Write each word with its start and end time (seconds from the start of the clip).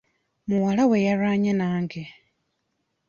Muwala 0.47 0.83
we 0.89 0.97
yalwanye 1.07 1.51
nange. 1.59 2.03